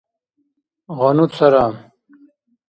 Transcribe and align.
гъану 0.97 1.25
цара 1.35 1.65